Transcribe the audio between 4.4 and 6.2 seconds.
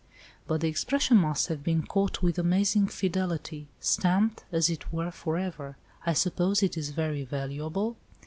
as it were, for ever. I